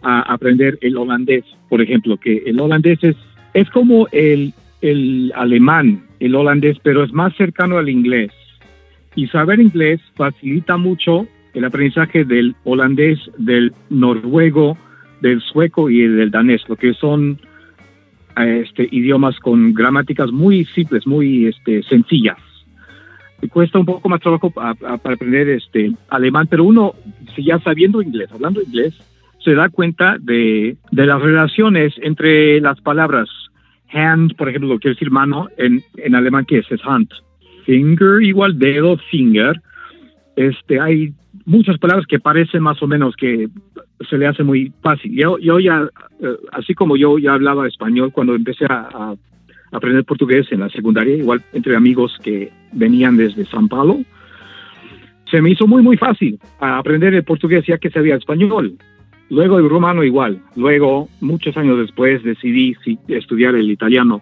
a 0.02 0.22
aprender 0.32 0.78
el 0.80 0.96
holandés, 0.96 1.44
por 1.68 1.80
ejemplo, 1.80 2.16
que 2.16 2.42
el 2.46 2.58
holandés 2.58 2.98
es, 3.02 3.16
es 3.54 3.70
como 3.70 4.08
el, 4.10 4.52
el 4.80 5.32
alemán, 5.36 6.04
el 6.18 6.34
holandés, 6.34 6.78
pero 6.82 7.04
es 7.04 7.12
más 7.12 7.32
cercano 7.36 7.78
al 7.78 7.88
inglés 7.88 8.32
y 9.14 9.26
saber 9.28 9.60
inglés 9.60 10.00
facilita 10.14 10.76
mucho 10.76 11.26
el 11.54 11.64
aprendizaje 11.64 12.24
del 12.24 12.54
holandés, 12.64 13.18
del 13.36 13.72
noruego, 13.90 14.76
del 15.20 15.40
sueco 15.40 15.90
y 15.90 16.00
del 16.00 16.30
danés, 16.30 16.62
lo 16.68 16.76
que 16.76 16.94
son 16.94 17.38
este, 18.36 18.88
idiomas 18.90 19.38
con 19.38 19.74
gramáticas 19.74 20.32
muy 20.32 20.64
simples, 20.64 21.06
muy 21.06 21.46
este, 21.46 21.82
sencillas. 21.82 22.38
Me 23.42 23.48
cuesta 23.48 23.78
un 23.78 23.86
poco 23.86 24.08
más 24.08 24.20
trabajo 24.20 24.50
para 24.50 24.76
aprender 24.88 25.48
este, 25.48 25.92
alemán, 26.08 26.46
pero 26.48 26.64
uno, 26.64 26.94
si 27.34 27.44
ya 27.44 27.58
sabiendo 27.58 28.00
inglés, 28.00 28.30
hablando 28.32 28.62
inglés, 28.62 28.94
se 29.44 29.54
da 29.54 29.68
cuenta 29.68 30.16
de, 30.20 30.76
las 30.92 31.20
relaciones 31.20 31.92
entre 32.00 32.60
las 32.60 32.80
palabras 32.80 33.28
hand, 33.92 34.36
por 34.36 34.48
ejemplo, 34.48 34.78
quiere 34.78 34.94
decir 34.94 35.10
mano, 35.10 35.48
en, 35.58 35.82
en 35.98 36.14
alemán 36.14 36.46
que 36.46 36.58
es 36.58 36.66
hand 36.84 37.10
finger 37.64 38.22
igual 38.22 38.58
dedo, 38.58 38.96
finger. 39.10 39.60
Este, 40.36 40.80
hay 40.80 41.12
muchas 41.44 41.78
palabras 41.78 42.06
que 42.06 42.18
parecen 42.18 42.62
más 42.62 42.82
o 42.82 42.86
menos 42.86 43.14
que 43.16 43.48
se 44.08 44.18
le 44.18 44.26
hace 44.26 44.42
muy 44.42 44.72
fácil. 44.82 45.12
Yo, 45.12 45.38
yo 45.38 45.58
ya, 45.58 45.88
eh, 46.20 46.36
así 46.52 46.74
como 46.74 46.96
yo 46.96 47.18
ya 47.18 47.34
hablaba 47.34 47.68
español 47.68 48.12
cuando 48.12 48.34
empecé 48.34 48.66
a, 48.68 49.14
aprender 49.72 50.04
portugués 50.04 50.46
en 50.50 50.60
la 50.60 50.68
secundaria, 50.68 51.16
igual 51.16 51.42
entre 51.54 51.74
amigos 51.74 52.18
que 52.22 52.52
venían 52.72 53.16
desde 53.16 53.46
San 53.46 53.68
Paulo. 53.68 54.00
Se 55.30 55.40
me 55.40 55.50
hizo 55.50 55.66
muy, 55.66 55.82
muy 55.82 55.96
fácil 55.96 56.38
aprender 56.60 57.14
el 57.14 57.24
portugués 57.24 57.64
ya 57.66 57.78
que 57.78 57.88
sabía 57.88 58.16
español. 58.16 58.76
Luego 59.30 59.58
el 59.58 59.70
rumano 59.70 60.04
igual. 60.04 60.42
Luego, 60.56 61.08
muchos 61.22 61.56
años 61.56 61.78
después, 61.78 62.22
decidí 62.22 62.76
estudiar 63.08 63.54
el 63.54 63.70
italiano 63.70 64.20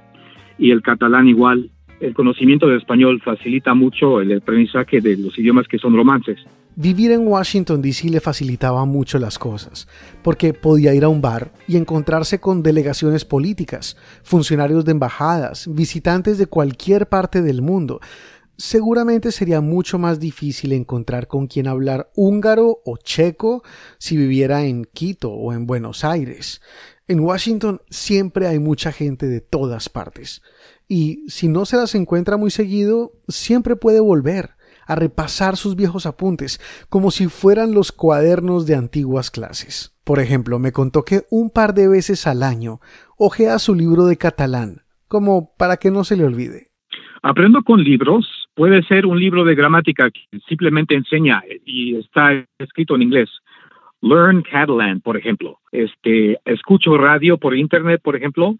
y 0.56 0.70
el 0.70 0.82
catalán 0.82 1.26
igual. 1.26 1.68
El 2.00 2.14
conocimiento 2.14 2.66
de 2.66 2.78
español 2.78 3.20
facilita 3.22 3.74
mucho 3.74 4.22
el 4.22 4.34
aprendizaje 4.34 5.02
de 5.02 5.18
los 5.18 5.38
idiomas 5.38 5.68
que 5.68 5.78
son 5.78 5.94
romances. 5.94 6.38
Vivir 6.74 7.10
en 7.10 7.26
Washington, 7.26 7.82
D.C. 7.82 8.08
le 8.08 8.20
facilitaba 8.20 8.86
mucho 8.86 9.18
las 9.18 9.38
cosas, 9.38 9.86
porque 10.22 10.54
podía 10.54 10.94
ir 10.94 11.04
a 11.04 11.08
un 11.08 11.20
bar 11.20 11.52
y 11.68 11.76
encontrarse 11.76 12.40
con 12.40 12.62
delegaciones 12.62 13.26
políticas, 13.26 13.98
funcionarios 14.22 14.86
de 14.86 14.92
embajadas, 14.92 15.68
visitantes 15.74 16.38
de 16.38 16.46
cualquier 16.46 17.06
parte 17.06 17.42
del 17.42 17.60
mundo. 17.60 18.00
Seguramente 18.56 19.30
sería 19.30 19.60
mucho 19.60 19.98
más 19.98 20.20
difícil 20.20 20.72
encontrar 20.72 21.26
con 21.26 21.48
quien 21.48 21.66
hablar 21.66 22.10
húngaro 22.14 22.78
o 22.86 22.96
checo 22.96 23.62
si 23.98 24.16
viviera 24.16 24.64
en 24.64 24.86
Quito 24.86 25.32
o 25.32 25.52
en 25.52 25.66
Buenos 25.66 26.04
Aires. 26.04 26.62
En 27.08 27.20
Washington 27.20 27.82
siempre 27.90 28.46
hay 28.46 28.58
mucha 28.58 28.92
gente 28.92 29.26
de 29.26 29.40
todas 29.40 29.88
partes, 29.88 30.42
y 30.90 31.28
si 31.28 31.46
no 31.46 31.66
se 31.66 31.76
las 31.76 31.94
encuentra 31.94 32.36
muy 32.36 32.50
seguido, 32.50 33.12
siempre 33.28 33.76
puede 33.76 34.00
volver 34.00 34.50
a 34.88 34.96
repasar 34.96 35.54
sus 35.54 35.76
viejos 35.76 36.04
apuntes, 36.04 36.58
como 36.90 37.12
si 37.12 37.28
fueran 37.28 37.72
los 37.72 37.92
cuadernos 37.92 38.66
de 38.66 38.74
antiguas 38.74 39.30
clases. 39.30 39.96
Por 40.04 40.18
ejemplo, 40.18 40.58
me 40.58 40.72
contó 40.72 41.04
que 41.04 41.20
un 41.30 41.50
par 41.50 41.74
de 41.74 41.88
veces 41.88 42.26
al 42.26 42.42
año 42.42 42.80
ojea 43.16 43.60
su 43.60 43.76
libro 43.76 44.06
de 44.06 44.16
catalán, 44.16 44.82
como 45.06 45.54
para 45.56 45.76
que 45.76 45.92
no 45.92 46.02
se 46.02 46.16
le 46.16 46.24
olvide. 46.24 46.66
Aprendo 47.22 47.62
con 47.62 47.84
libros, 47.84 48.26
puede 48.56 48.82
ser 48.82 49.06
un 49.06 49.20
libro 49.20 49.44
de 49.44 49.54
gramática 49.54 50.10
que 50.10 50.40
simplemente 50.48 50.96
enseña 50.96 51.44
y 51.64 51.94
está 51.98 52.44
escrito 52.58 52.96
en 52.96 53.02
inglés. 53.02 53.30
Learn 54.02 54.42
Catalan, 54.42 55.00
por 55.02 55.16
ejemplo. 55.16 55.60
Este, 55.70 56.40
escucho 56.44 56.98
radio 56.98 57.38
por 57.38 57.56
internet, 57.56 58.00
por 58.02 58.16
ejemplo. 58.16 58.56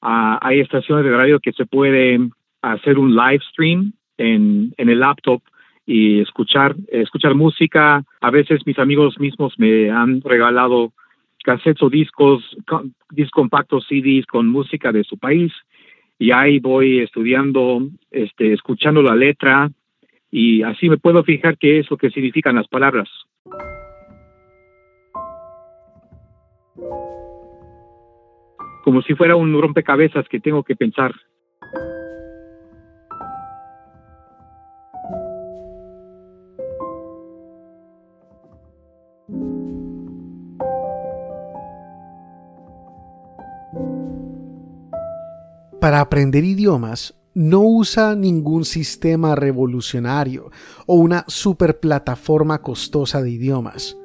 Ah, 0.00 0.38
hay 0.42 0.60
estaciones 0.60 1.04
de 1.04 1.16
radio 1.16 1.40
que 1.40 1.52
se 1.52 1.66
puede 1.66 2.18
hacer 2.62 2.98
un 2.98 3.14
live 3.14 3.42
stream 3.50 3.92
en, 4.18 4.72
en 4.76 4.88
el 4.88 5.00
laptop 5.00 5.42
y 5.86 6.20
escuchar, 6.20 6.74
escuchar 6.88 7.34
música. 7.34 8.02
A 8.20 8.30
veces 8.30 8.60
mis 8.66 8.78
amigos 8.78 9.18
mismos 9.20 9.54
me 9.58 9.90
han 9.90 10.20
regalado 10.20 10.92
cassettes 11.44 11.82
o 11.82 11.88
discos, 11.88 12.42
discos 13.10 13.30
compactos, 13.30 13.86
CDs 13.88 14.26
con 14.26 14.48
música 14.48 14.90
de 14.90 15.04
su 15.04 15.16
país 15.16 15.52
y 16.18 16.32
ahí 16.32 16.58
voy 16.58 17.00
estudiando, 17.00 17.88
este, 18.10 18.52
escuchando 18.52 19.02
la 19.02 19.14
letra 19.14 19.70
y 20.30 20.62
así 20.62 20.88
me 20.88 20.98
puedo 20.98 21.22
fijar 21.22 21.56
qué 21.56 21.78
es 21.78 21.90
lo 21.90 21.96
que 21.96 22.10
significan 22.10 22.56
las 22.56 22.66
palabras. 22.66 23.08
Como 28.86 29.02
si 29.02 29.16
fuera 29.16 29.34
un 29.34 29.60
rompecabezas 29.60 30.28
que 30.28 30.38
tengo 30.38 30.62
que 30.62 30.76
pensar. 30.76 31.12
para 45.80 46.00
aprender 46.00 46.42
idiomas 46.42 47.14
no 47.34 47.60
usa 47.60 48.16
ningún 48.16 48.64
sistema 48.64 49.36
revolucionario 49.36 50.50
o 50.86 50.96
una 50.96 51.24
superplataforma 51.28 52.60
costosa 52.60 53.22
de 53.22 53.30
idiomas. 53.30 53.96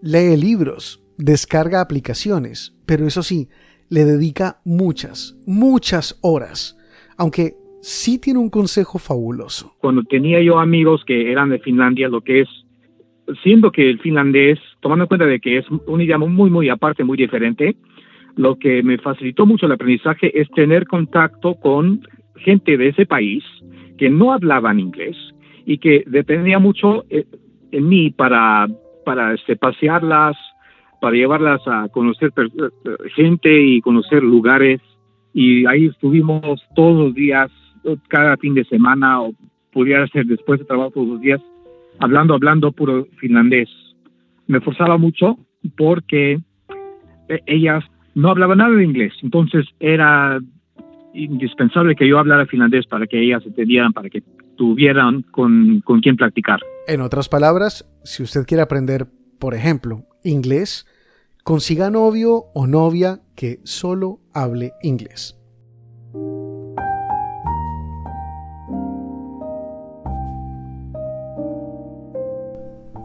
Lee 0.00 0.36
libros, 0.36 1.02
descarga 1.16 1.80
aplicaciones, 1.80 2.76
pero 2.86 3.04
eso 3.04 3.24
sí, 3.24 3.48
le 3.90 4.04
dedica 4.04 4.60
muchas, 4.64 5.38
muchas 5.46 6.18
horas, 6.22 6.76
aunque 7.16 7.54
sí 7.80 8.18
tiene 8.18 8.38
un 8.38 8.50
consejo 8.50 8.98
fabuloso. 8.98 9.74
Cuando 9.80 10.02
tenía 10.04 10.40
yo 10.42 10.58
amigos 10.58 11.04
que 11.06 11.30
eran 11.32 11.50
de 11.50 11.58
Finlandia, 11.58 12.08
lo 12.08 12.20
que 12.20 12.42
es, 12.42 12.48
siendo 13.42 13.70
que 13.70 13.88
el 13.90 14.00
finlandés, 14.00 14.58
tomando 14.80 15.04
en 15.04 15.08
cuenta 15.08 15.26
de 15.26 15.40
que 15.40 15.58
es 15.58 15.66
un 15.70 16.00
idioma 16.00 16.26
muy, 16.26 16.50
muy 16.50 16.68
aparte, 16.68 17.04
muy 17.04 17.16
diferente, 17.16 17.76
lo 18.36 18.56
que 18.56 18.82
me 18.82 18.98
facilitó 18.98 19.46
mucho 19.46 19.66
el 19.66 19.72
aprendizaje 19.72 20.40
es 20.40 20.48
tener 20.50 20.86
contacto 20.86 21.54
con 21.56 22.06
gente 22.36 22.76
de 22.76 22.88
ese 22.88 23.04
país 23.04 23.42
que 23.98 24.08
no 24.08 24.32
hablaban 24.32 24.78
inglés 24.78 25.16
y 25.66 25.78
que 25.78 26.04
dependía 26.06 26.58
mucho 26.58 27.04
eh, 27.10 27.26
en 27.72 27.88
mí 27.88 28.10
para, 28.10 28.68
para 29.04 29.34
este, 29.34 29.56
pasearlas, 29.56 30.36
para 31.00 31.16
llevarlas 31.16 31.60
a 31.66 31.88
conocer 31.88 32.32
gente 33.14 33.60
y 33.60 33.80
conocer 33.80 34.22
lugares. 34.22 34.80
Y 35.32 35.66
ahí 35.66 35.86
estuvimos 35.86 36.60
todos 36.74 37.06
los 37.06 37.14
días, 37.14 37.50
cada 38.08 38.36
fin 38.36 38.54
de 38.54 38.64
semana, 38.64 39.22
o 39.22 39.32
pudiera 39.72 40.06
ser 40.08 40.26
después 40.26 40.58
de 40.58 40.66
trabajo 40.66 40.90
todos 40.90 41.08
los 41.08 41.20
días, 41.20 41.40
hablando, 41.98 42.34
hablando 42.34 42.72
puro 42.72 43.06
finlandés. 43.18 43.68
Me 44.46 44.60
forzaba 44.60 44.96
mucho 44.96 45.38
porque 45.76 46.40
eh, 47.28 47.40
ellas 47.46 47.84
no 48.14 48.30
hablaba 48.30 48.56
nada 48.56 48.74
de 48.74 48.84
inglés, 48.84 49.12
entonces 49.22 49.66
era 49.78 50.40
indispensable 51.14 51.94
que 51.94 52.08
yo 52.08 52.18
hablara 52.18 52.46
finlandés 52.46 52.86
para 52.86 53.06
que 53.06 53.20
ellas 53.20 53.44
entendieran, 53.44 53.92
para 53.92 54.08
que 54.08 54.22
tuvieran 54.56 55.22
con, 55.22 55.80
con 55.80 56.00
quien 56.00 56.16
practicar. 56.16 56.60
En 56.86 57.00
otras 57.00 57.28
palabras, 57.28 57.88
si 58.02 58.22
usted 58.22 58.44
quiere 58.46 58.62
aprender, 58.62 59.06
por 59.38 59.54
ejemplo, 59.54 60.04
inglés, 60.24 60.86
consiga 61.44 61.90
novio 61.90 62.46
o 62.54 62.66
novia 62.66 63.20
que 63.34 63.60
solo 63.64 64.20
hable 64.32 64.72
inglés. 64.82 65.38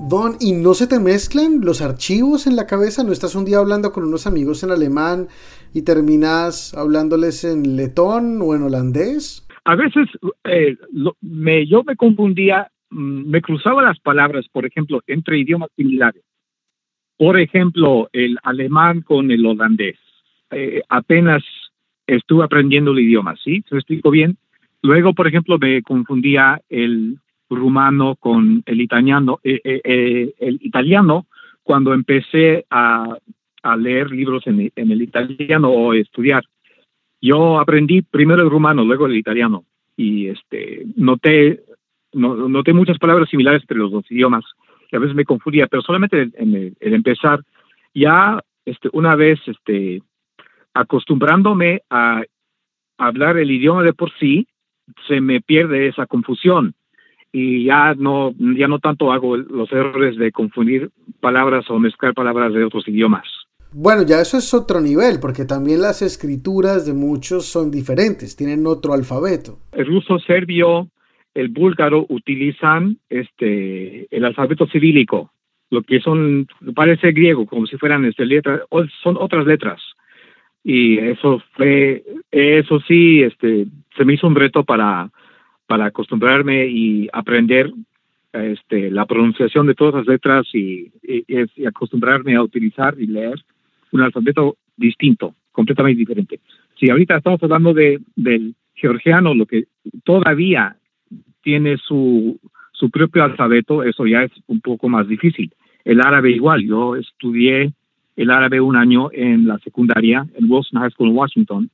Don, 0.09 0.33
¿y 0.39 0.51
no 0.51 0.73
se 0.73 0.85
te 0.85 0.99
mezclan 0.99 1.61
los 1.61 1.81
archivos 1.81 2.45
en 2.45 2.55
la 2.55 2.67
cabeza? 2.67 3.03
¿No 3.03 3.13
estás 3.13 3.35
un 3.35 3.45
día 3.45 3.59
hablando 3.59 3.93
con 3.93 4.03
unos 4.03 4.27
amigos 4.27 4.61
en 4.63 4.71
alemán 4.71 5.27
y 5.73 5.83
terminas 5.83 6.73
hablándoles 6.73 7.43
en 7.45 7.77
letón 7.77 8.39
o 8.41 8.53
en 8.53 8.63
holandés? 8.63 9.47
A 9.65 9.75
veces 9.75 10.07
eh, 10.43 10.75
me, 11.21 11.65
yo 11.67 11.83
me 11.83 11.95
confundía, 11.95 12.69
me 12.93 13.41
cruzaba 13.41 13.81
las 13.81 13.99
palabras, 13.99 14.45
por 14.51 14.65
ejemplo, 14.65 15.01
entre 15.07 15.39
idiomas 15.39 15.69
similares. 15.75 16.23
Por 17.17 17.39
ejemplo, 17.39 18.09
el 18.13 18.37
alemán 18.43 19.01
con 19.01 19.31
el 19.31 19.45
holandés. 19.45 19.97
Eh, 20.51 20.81
apenas 20.89 21.43
estuve 22.05 22.43
aprendiendo 22.43 22.91
el 22.91 22.99
idioma, 22.99 23.35
¿sí? 23.43 23.63
¿Se 23.69 23.75
explico 23.75 24.11
bien? 24.11 24.37
Luego, 24.81 25.13
por 25.13 25.27
ejemplo, 25.27 25.57
me 25.57 25.81
confundía 25.81 26.61
el 26.69 27.17
rumano 27.49 28.15
con 28.15 28.63
el 28.65 28.81
italiano, 28.81 29.39
eh, 29.43 29.61
eh, 29.63 30.33
el 30.39 30.59
italiano 30.61 31.27
cuando 31.63 31.93
empecé 31.93 32.65
a, 32.69 33.17
leer 33.77 34.11
libros 34.11 34.45
en, 34.45 34.71
el 34.75 35.01
italiano 35.01 35.69
o 35.69 35.93
estudiar. 35.93 36.43
Yo 37.21 37.59
aprendí 37.59 38.01
primero 38.01 38.43
el 38.43 38.49
rumano, 38.49 38.83
luego 38.83 39.05
el 39.05 39.15
italiano 39.15 39.63
y 39.95 40.27
este 40.27 40.85
noté 40.97 41.63
noté 42.13 42.73
muchas 42.73 42.97
palabras 42.97 43.29
similares 43.29 43.61
entre 43.61 43.77
los 43.77 43.91
dos 43.91 44.05
idiomas 44.09 44.43
que 44.89 44.97
a 44.97 44.99
veces 44.99 45.15
me 45.15 45.25
confundía, 45.25 45.67
pero 45.67 45.81
solamente 45.81 46.29
en 46.35 46.55
el, 46.55 46.77
empezar 46.79 47.41
ya 47.93 48.41
este 48.65 48.89
una 48.93 49.15
vez 49.15 49.39
este 49.47 50.01
acostumbrándome 50.73 51.81
a 51.89 52.23
hablar 52.97 53.37
el 53.37 53.51
idioma 53.51 53.83
de 53.83 53.93
por 53.93 54.11
sí 54.19 54.47
se 55.07 55.21
me 55.21 55.41
pierde 55.41 55.87
esa 55.87 56.05
confusión 56.05 56.75
y 57.31 57.65
ya 57.65 57.95
no, 57.95 58.31
ya 58.57 58.67
no 58.67 58.79
tanto 58.79 59.11
hago 59.11 59.35
los 59.35 59.71
errores 59.71 60.17
de 60.17 60.31
confundir 60.31 60.91
palabras 61.19 61.69
o 61.69 61.79
mezclar 61.79 62.13
palabras 62.13 62.53
de 62.53 62.63
otros 62.63 62.87
idiomas. 62.87 63.25
Bueno, 63.71 64.03
ya 64.03 64.21
eso 64.21 64.37
es 64.37 64.53
otro 64.53 64.79
nivel, 64.79 65.19
porque 65.19 65.45
también 65.45 65.81
las 65.81 66.03
escrituras 66.03 66.85
de 66.85 66.93
muchos 66.93 67.47
son 67.47 67.71
diferentes, 67.71 68.35
tienen 68.35 68.67
otro 68.67 68.93
alfabeto. 68.93 69.57
El 69.71 69.87
ruso 69.87 70.19
serbio, 70.19 70.89
el 71.33 71.49
búlgaro 71.49 72.05
utilizan 72.09 72.97
este 73.09 74.07
el 74.15 74.25
alfabeto 74.25 74.67
cirílico, 74.67 75.31
lo 75.69 75.81
que 75.81 75.99
son 75.99 76.47
parece 76.75 77.11
griego, 77.11 77.45
como 77.45 77.65
si 77.65 77.77
fueran 77.77 78.05
este, 78.05 78.25
letras, 78.25 78.61
son 79.01 79.17
otras 79.19 79.45
letras. 79.45 79.81
Y 80.63 80.97
eso 80.97 81.41
fue, 81.53 82.03
eso 82.31 82.79
sí, 82.87 83.21
este, 83.21 83.65
se 83.97 84.05
me 84.05 84.13
hizo 84.13 84.27
un 84.27 84.35
reto 84.35 84.63
para 84.63 85.11
para 85.65 85.85
acostumbrarme 85.85 86.67
y 86.67 87.09
aprender 87.11 87.71
este, 88.33 88.91
la 88.91 89.05
pronunciación 89.05 89.67
de 89.67 89.75
todas 89.75 89.95
las 89.95 90.07
letras 90.07 90.45
y, 90.53 90.91
acostumbrarme 91.65 92.35
a 92.35 92.43
utilizar 92.43 92.95
y 92.99 93.07
leer 93.07 93.35
un 93.91 94.01
alfabeto 94.01 94.57
distinto, 94.75 95.35
completamente 95.51 95.99
diferente. 95.99 96.39
si 96.79 96.89
ahorita 96.89 97.17
estamos 97.17 97.41
hablando 97.43 97.73
de, 97.73 97.99
del 98.15 98.55
georgiano, 98.75 99.33
lo 99.33 99.45
que 99.45 99.65
todavía 100.03 100.75
tiene 101.43 101.77
su, 101.77 102.39
su 102.71 102.89
propio 102.89 103.23
alfabeto, 103.23 103.83
eso 103.83 104.07
ya 104.07 104.23
es 104.23 104.31
un 104.47 104.61
poco 104.61 104.89
más 104.89 105.07
difícil. 105.07 105.53
El 105.85 106.01
árabe 106.01 106.31
igual, 106.31 106.63
yo 106.63 106.95
estudié 106.95 107.73
el 108.15 108.31
árabe 108.31 108.61
un 108.61 108.75
año 108.75 109.09
en 109.11 109.47
la 109.47 109.59
secundaria 109.59 110.25
en 110.35 110.49
Wilson 110.49 110.81
High 110.81 110.91
School 110.91 111.09
en 111.09 111.15
Washington 111.15 111.69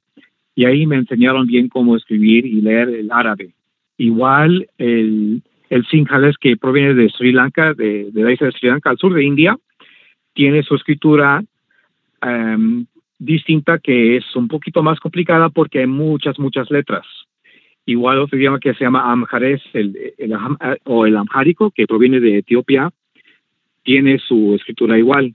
y 0.56 0.66
ahí 0.66 0.86
me 0.86 0.98
enseñaron 0.98 1.48
bien 1.48 1.70
cómo 1.70 1.96
escribir 1.96 2.46
y 2.46 2.62
leer 2.62 2.90
el 2.90 3.12
árabe. 3.12 3.54
Igual 3.98 4.68
el, 4.78 5.42
el 5.70 5.86
sinhalés 5.86 6.38
que 6.38 6.58
proviene 6.58 6.94
de 6.96 7.10
Sri 7.10 7.32
Lanka, 7.32 7.74
de, 7.74 8.10
de, 8.12 8.24
la 8.24 8.32
isla 8.32 8.48
de 8.48 8.54
Sri 8.54 8.70
Lanka, 8.70 8.90
al 8.90 8.98
sur 8.98 9.14
de 9.14 9.24
India, 9.24 9.58
tiene 10.34 10.64
su 10.64 10.76
escritura 10.76 11.44
um, 12.26 12.86
distinta 13.20 13.80
que 13.80 14.18
es 14.18 14.36
un 14.36 14.48
poquito 14.48 14.82
más 14.82 15.00
complicada 15.00 15.50
porque 15.50 15.80
hay 15.80 15.88
muchas, 15.88 16.40
muchas 16.40 16.70
letras. 16.72 17.06
Igual 17.90 18.20
otro 18.20 18.38
idioma 18.38 18.60
que 18.60 18.76
se 18.76 18.84
llama 18.84 19.12
Amhares 19.12 19.64
el, 19.74 20.14
el, 20.20 20.38
o 20.84 21.08
el 21.08 21.18
Amhárico, 21.18 21.72
que 21.72 21.88
proviene 21.88 22.20
de 22.20 22.38
Etiopía, 22.38 22.92
tiene 23.82 24.20
su 24.20 24.54
escritura 24.54 24.96
igual. 24.96 25.34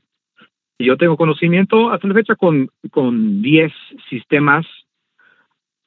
Yo 0.78 0.96
tengo 0.96 1.16
conocimiento 1.16 1.90
hasta 1.90 2.06
la 2.06 2.14
fecha 2.14 2.36
con, 2.36 2.68
con 2.92 3.42
10 3.42 3.72
sistemas 4.08 4.64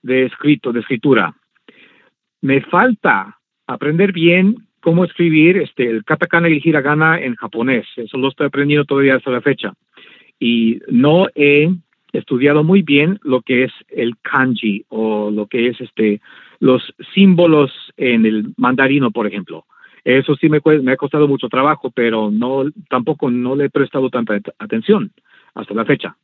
de 0.02 0.26
escrito, 0.26 0.74
de 0.74 0.82
escritura. 0.82 1.34
Me 2.42 2.60
falta 2.60 3.38
aprender 3.66 4.12
bien 4.12 4.68
cómo 4.82 5.06
escribir 5.06 5.56
este, 5.56 5.90
el 5.90 6.04
katakana 6.04 6.50
y 6.50 6.58
el 6.58 6.68
hiragana 6.68 7.18
en 7.18 7.36
japonés. 7.36 7.86
Eso 7.96 8.18
lo 8.18 8.28
estoy 8.28 8.48
aprendiendo 8.48 8.84
todavía 8.84 9.16
hasta 9.16 9.32
la 9.32 9.40
fecha. 9.40 9.72
Y 10.38 10.82
no 10.90 11.28
he 11.34 11.70
estudiado 12.12 12.66
muy 12.66 12.82
bien 12.82 13.20
lo 13.24 13.42
que 13.42 13.64
es 13.64 13.72
el 13.88 14.18
kanji 14.22 14.84
o 14.90 15.32
lo 15.32 15.48
que 15.48 15.68
es 15.68 15.80
este 15.80 16.20
los 16.60 16.82
símbolos 17.14 17.72
en 17.98 18.26
el 18.26 18.54
mandarino, 18.58 19.12
por 19.12 19.28
ejemplo. 19.28 19.66
Eso 20.04 20.36
sí 20.36 20.48
me, 20.50 20.62
me 20.82 20.94
ha 20.94 20.98
costado 20.98 21.28
mucho 21.28 21.50
trabajo, 21.50 21.92
pero 21.92 22.32
no 22.32 22.64
tampoco 22.90 23.30
no 23.30 23.56
le 23.56 23.66
he 23.66 23.70
prestado 23.70 24.10
tanta 24.10 24.40
atención 24.58 25.12
hasta 25.54 25.74
la 25.74 25.86
fecha. 25.86 26.16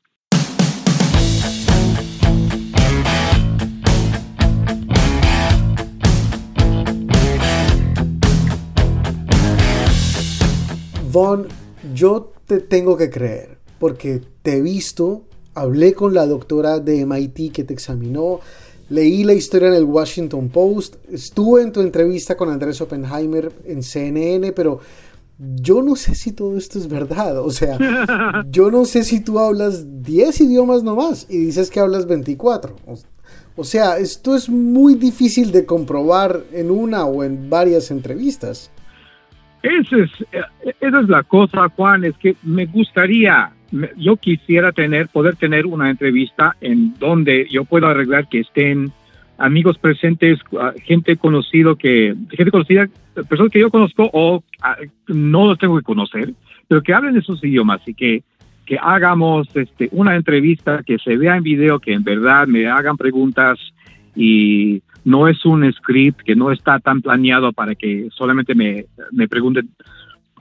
Von, 11.11 11.45
yo 11.93 12.31
te 12.47 12.59
tengo 12.59 12.97
que 12.97 13.11
creer, 13.11 13.59
porque 13.79 14.19
te 14.41 14.57
he 14.57 14.61
visto, 14.63 15.25
hablé 15.53 15.93
con 15.93 16.15
la 16.15 16.25
doctora 16.25 16.79
de 16.79 17.05
MIT 17.05 17.53
que 17.53 17.63
te 17.63 17.73
examinó, 17.73 18.39
leí 18.89 19.23
la 19.23 19.33
historia 19.33 19.69
en 19.69 19.75
el 19.75 19.83
Washington 19.83 20.49
Post, 20.49 20.95
estuve 21.11 21.61
en 21.61 21.71
tu 21.71 21.81
entrevista 21.81 22.35
con 22.35 22.49
Andrés 22.49 22.81
Oppenheimer 22.81 23.51
en 23.65 23.83
CNN, 23.83 24.51
pero 24.51 24.79
yo 25.37 25.81
no 25.81 25.95
sé 25.95 26.15
si 26.15 26.31
todo 26.31 26.57
esto 26.57 26.77
es 26.77 26.87
verdad. 26.87 27.39
O 27.39 27.49
sea, 27.49 27.77
yo 28.49 28.71
no 28.71 28.85
sé 28.85 29.03
si 29.03 29.23
tú 29.23 29.39
hablas 29.39 30.03
10 30.03 30.41
idiomas 30.41 30.83
nomás 30.83 31.27
y 31.29 31.37
dices 31.37 31.69
que 31.69 31.79
hablas 31.79 32.07
24. 32.07 32.75
O 33.55 33.63
sea, 33.63 33.97
esto 33.97 34.35
es 34.35 34.49
muy 34.49 34.95
difícil 34.95 35.51
de 35.51 35.65
comprobar 35.65 36.43
en 36.51 36.71
una 36.71 37.05
o 37.05 37.23
en 37.23 37.49
varias 37.49 37.91
entrevistas. 37.91 38.71
Esa 39.61 39.97
es, 39.97 40.11
eh, 40.31 40.73
esa 40.81 40.99
es 40.99 41.07
la 41.07 41.23
cosa, 41.23 41.69
Juan, 41.75 42.03
es 42.03 42.17
que 42.17 42.35
me 42.43 42.65
gustaría, 42.65 43.53
yo 43.97 44.17
quisiera 44.17 44.71
tener, 44.71 45.07
poder 45.07 45.35
tener 45.35 45.65
una 45.65 45.89
entrevista 45.89 46.55
en 46.61 46.93
donde 46.99 47.47
yo 47.49 47.65
pueda 47.65 47.89
arreglar 47.89 48.27
que 48.27 48.41
estén 48.41 48.91
amigos 49.37 49.79
presentes, 49.79 50.39
gente 50.83 51.17
conocido 51.17 51.75
que, 51.75 52.15
gente 52.31 52.51
conocida, 52.51 52.87
personas 53.27 53.51
que 53.51 53.59
yo 53.59 53.71
conozco 53.71 54.09
o 54.13 54.43
no 55.07 55.47
los 55.47 55.57
tengo 55.57 55.77
que 55.77 55.83
conocer, 55.83 56.33
pero 56.67 56.83
que 56.83 56.93
hablen 56.93 57.17
esos 57.17 57.43
idiomas 57.43 57.81
y 57.87 57.95
que, 57.95 58.23
que 58.65 58.77
hagamos 58.79 59.47
este, 59.55 59.89
una 59.91 60.15
entrevista, 60.15 60.83
que 60.85 60.99
se 60.99 61.17
vea 61.17 61.35
en 61.35 61.43
video, 61.43 61.79
que 61.79 61.93
en 61.93 62.03
verdad 62.03 62.47
me 62.47 62.67
hagan 62.67 62.95
preguntas 62.95 63.59
y 64.15 64.83
no 65.03 65.27
es 65.27 65.43
un 65.45 65.69
script 65.73 66.21
que 66.21 66.35
no 66.35 66.51
está 66.51 66.79
tan 66.79 67.01
planeado 67.01 67.51
para 67.53 67.73
que 67.73 68.09
solamente 68.11 68.53
me, 68.53 68.85
me 69.11 69.27
pregunten 69.27 69.69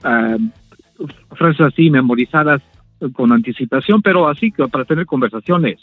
uh, 0.05 1.07
frases 1.35 1.61
así 1.61 1.89
memorizadas 1.89 2.61
con 3.11 3.31
anticipación, 3.31 4.01
pero 4.01 4.27
así 4.27 4.51
que 4.51 4.67
para 4.67 4.85
tener 4.85 5.05
conversaciones. 5.05 5.79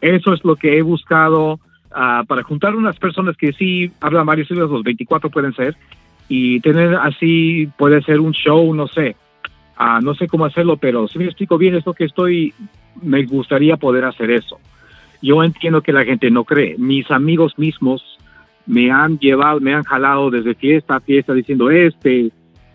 Eso 0.00 0.32
es 0.32 0.44
lo 0.44 0.56
que 0.56 0.76
he 0.76 0.82
buscado 0.82 1.54
uh, 1.54 2.26
para 2.26 2.42
juntar 2.42 2.74
unas 2.74 2.98
personas 2.98 3.36
que 3.36 3.52
sí 3.52 3.90
hablan 4.00 4.26
varios 4.26 4.50
idiomas, 4.50 4.70
los 4.70 4.82
24 4.82 5.30
pueden 5.30 5.54
ser, 5.54 5.76
y 6.28 6.60
tener 6.60 6.94
así, 6.96 7.68
puede 7.78 8.02
ser 8.02 8.20
un 8.20 8.32
show, 8.32 8.74
no 8.74 8.86
sé, 8.88 9.16
uh, 9.78 10.02
no 10.02 10.14
sé 10.14 10.26
cómo 10.26 10.44
hacerlo, 10.44 10.76
pero 10.76 11.08
si 11.08 11.18
me 11.18 11.26
explico 11.26 11.58
bien 11.58 11.74
esto 11.74 11.94
que 11.94 12.04
estoy, 12.04 12.52
me 13.02 13.24
gustaría 13.24 13.76
poder 13.76 14.04
hacer 14.04 14.30
eso. 14.30 14.58
Yo 15.22 15.42
entiendo 15.42 15.80
que 15.82 15.92
la 15.92 16.04
gente 16.04 16.30
no 16.30 16.44
cree. 16.44 16.76
Mis 16.76 17.10
amigos 17.10 17.58
mismos 17.58 18.18
me 18.66 18.90
han 18.90 19.18
llevado, 19.18 19.60
me 19.60 19.74
han 19.74 19.82
jalado 19.84 20.30
desde 20.30 20.54
fiesta 20.54 20.96
a 20.96 21.00
fiesta 21.00 21.32
diciendo 21.32 21.70
este, 21.70 22.30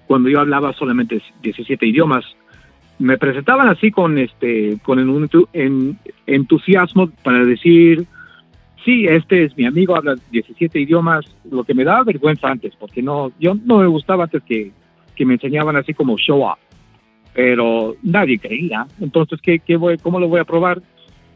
cuando 0.07 0.29
yo 0.29 0.39
hablaba 0.39 0.73
solamente 0.73 1.21
17 1.43 1.85
idiomas, 1.85 2.25
me 2.99 3.17
presentaban 3.17 3.69
así 3.69 3.91
con 3.91 4.17
este, 4.17 4.77
con 4.83 4.99
un 4.99 5.29
en, 5.53 5.97
entusiasmo 6.27 7.09
para 7.23 7.43
decir, 7.45 8.05
sí, 8.85 9.05
este 9.05 9.45
es 9.45 9.57
mi 9.57 9.65
amigo, 9.65 9.95
habla 9.95 10.15
17 10.31 10.79
idiomas, 10.79 11.25
lo 11.49 11.63
que 11.63 11.73
me 11.73 11.83
daba 11.85 12.03
vergüenza 12.03 12.49
antes, 12.49 12.75
porque 12.75 13.01
no, 13.01 13.31
yo 13.39 13.55
no 13.55 13.79
me 13.79 13.87
gustaba 13.87 14.25
antes 14.25 14.43
que, 14.43 14.71
que 15.15 15.25
me 15.25 15.35
enseñaban 15.35 15.75
así 15.75 15.93
como 15.93 16.17
show 16.17 16.45
pero 17.33 17.95
nadie 18.03 18.39
creía, 18.39 18.85
entonces, 18.99 19.39
¿qué, 19.41 19.59
qué 19.59 19.77
voy, 19.77 19.97
¿cómo 19.97 20.19
lo 20.19 20.27
voy 20.27 20.41
a 20.41 20.45
probar? 20.45 20.81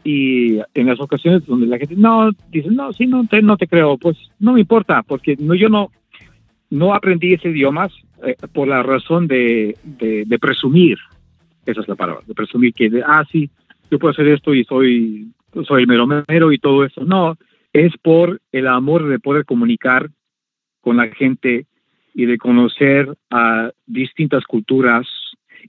y 0.04 0.58
en 0.74 0.86
las 0.86 1.00
ocasiones 1.00 1.46
donde 1.46 1.66
la 1.66 1.78
gente 1.78 1.96
no 1.96 2.30
dice 2.50 2.68
no 2.70 2.92
sí 2.92 3.06
no 3.06 3.26
te 3.26 3.40
no 3.40 3.56
te 3.56 3.66
creo 3.66 3.96
pues 3.96 4.18
no 4.38 4.52
me 4.52 4.60
importa 4.60 5.02
porque 5.02 5.34
no 5.38 5.54
yo 5.54 5.70
no 5.70 5.90
no 6.68 6.94
aprendí 6.94 7.32
ese 7.32 7.48
idioma 7.48 7.88
eh, 8.22 8.36
por 8.52 8.68
la 8.68 8.82
razón 8.82 9.26
de, 9.26 9.76
de, 9.82 10.38
presumir 10.38 10.98
esa 11.66 11.80
es 11.80 11.88
la 11.88 11.94
palabra 11.94 12.22
de 12.26 12.34
presumir 12.34 12.72
que 12.74 12.90
ah 13.06 13.24
sí 13.30 13.50
yo 13.90 13.98
puedo 13.98 14.12
hacer 14.12 14.28
esto 14.28 14.54
y 14.54 14.64
soy 14.64 15.32
soy 15.66 15.82
el 15.82 15.88
mero 15.88 16.06
mero 16.06 16.52
y 16.52 16.58
todo 16.58 16.84
eso 16.84 17.04
no 17.04 17.36
es 17.72 17.92
por 17.98 18.40
el 18.52 18.66
amor 18.68 19.08
de 19.08 19.18
poder 19.18 19.44
comunicar 19.44 20.10
con 20.80 20.96
la 20.96 21.08
gente 21.08 21.66
y 22.14 22.26
de 22.26 22.38
conocer 22.38 23.12
a 23.30 23.72
distintas 23.86 24.44
culturas 24.44 25.06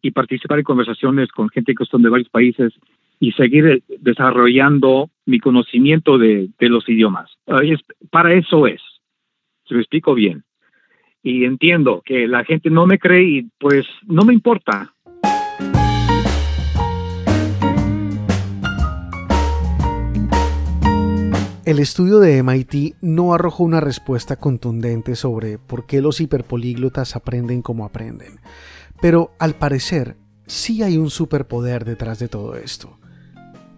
y 0.01 0.11
participar 0.11 0.59
en 0.59 0.65
conversaciones 0.65 1.31
con 1.31 1.49
gente 1.49 1.73
que 1.73 1.85
son 1.85 2.03
de 2.03 2.09
varios 2.09 2.29
países 2.29 2.73
y 3.19 3.31
seguir 3.31 3.83
desarrollando 3.99 5.09
mi 5.25 5.39
conocimiento 5.39 6.17
de, 6.17 6.49
de 6.59 6.69
los 6.69 6.87
idiomas. 6.87 7.31
para 8.11 8.33
eso 8.33 8.67
es, 8.67 8.81
se 9.65 9.73
lo 9.73 9.79
explico 9.79 10.13
bien. 10.13 10.43
Y 11.23 11.45
entiendo 11.45 12.03
que 12.05 12.27
la 12.27 12.43
gente 12.43 12.69
no 12.69 12.85
me 12.85 12.99
cree 12.99 13.23
y 13.23 13.49
pues 13.57 13.87
no 14.05 14.23
me 14.23 14.33
importa. 14.33 14.93
El 21.65 21.79
estudio 21.79 22.19
de 22.19 22.43
MIT 22.43 22.97
no 23.01 23.33
arrojó 23.33 23.63
una 23.63 23.79
respuesta 23.79 24.35
contundente 24.35 25.15
sobre 25.15 25.57
por 25.57 25.87
qué 25.87 25.99
los 25.99 26.21
hiperpolíglotas 26.21 27.15
aprenden 27.15 27.63
como 27.63 27.85
aprenden, 27.85 28.39
pero 29.01 29.31
al 29.39 29.55
parecer 29.55 30.15
sí 30.45 30.83
hay 30.83 30.97
un 30.97 31.09
superpoder 31.09 31.83
detrás 31.83 32.19
de 32.19 32.27
todo 32.27 32.55
esto. 32.55 32.99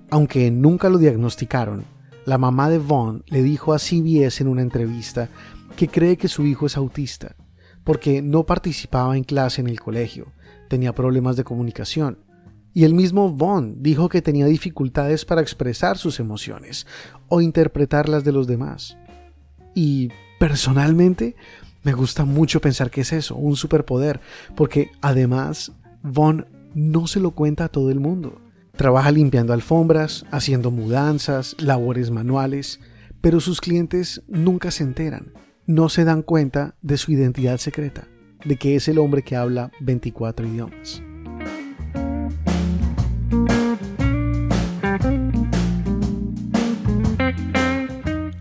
Aunque 0.10 0.52
nunca 0.52 0.90
lo 0.90 0.98
diagnosticaron, 0.98 1.86
la 2.26 2.38
mamá 2.38 2.70
de 2.70 2.80
Vaughn 2.80 3.24
le 3.28 3.42
dijo 3.42 3.72
a 3.72 3.80
CBS 3.80 4.44
en 4.44 4.50
una 4.50 4.64
entrevista 4.64 5.30
que 5.78 5.88
cree 5.88 6.18
que 6.18 6.28
su 6.28 6.46
hijo 6.46 6.66
es 6.66 6.76
autista, 6.76 7.38
porque 7.86 8.22
no 8.22 8.46
participaba 8.46 9.16
en 9.16 9.24
clase 9.24 9.62
en 9.62 9.68
el 9.68 9.80
colegio, 9.80 10.34
tenía 10.68 10.94
problemas 10.94 11.38
de 11.38 11.46
comunicación. 11.46 12.18
Y 12.78 12.84
el 12.84 12.94
mismo 12.94 13.36
Vaughn 13.36 13.82
dijo 13.82 14.08
que 14.08 14.22
tenía 14.22 14.46
dificultades 14.46 15.26
para 15.26 15.42
expresar 15.42 15.98
sus 15.98 16.20
emociones 16.20 16.86
o 17.28 17.42
interpretar 17.42 18.08
las 18.08 18.24
de 18.24 18.32
los 18.32 18.46
demás. 18.46 19.00
Y 19.74 20.12
personalmente 20.40 21.36
me 21.82 21.94
gusta 21.94 22.24
mucho 22.24 22.62
pensar 22.62 22.92
que 22.92 23.02
es 23.02 23.14
eso, 23.14 23.36
un 23.36 23.56
superpoder, 23.56 24.20
porque 24.56 24.92
además 25.02 25.72
Vaughn 26.04 26.46
no 26.76 27.08
se 27.08 27.20
lo 27.20 27.32
cuenta 27.32 27.64
a 27.66 27.70
todo 27.70 27.90
el 27.90 28.00
mundo. 28.00 28.40
Trabaja 28.76 29.10
limpiando 29.10 29.54
alfombras, 29.54 30.28
haciendo 30.30 30.70
mudanzas, 30.70 31.56
labores 31.58 32.12
manuales, 32.12 32.80
pero 33.22 33.40
sus 33.40 33.60
clientes 33.60 34.22
nunca 34.28 34.70
se 34.70 34.84
enteran, 34.84 35.34
no 35.66 35.90
se 35.90 36.04
dan 36.04 36.22
cuenta 36.22 36.76
de 36.84 36.98
su 36.98 37.12
identidad 37.12 37.58
secreta, 37.58 38.08
de 38.46 38.56
que 38.58 38.76
es 38.76 38.88
el 38.88 39.00
hombre 39.00 39.24
que 39.24 39.36
habla 39.36 39.72
24 39.80 40.46
idiomas. 40.48 41.02